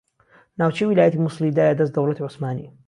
ناوچەی 0.59 0.87
ویلایەتی 0.87 1.21
موسڵی 1.23 1.55
دایە 1.57 1.77
دەست 1.79 1.93
دەوڵەتی 1.95 2.25
عوسمانی 2.25 2.67